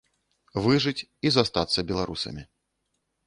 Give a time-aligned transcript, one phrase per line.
[0.67, 2.43] Выжыць і застацца беларусамі.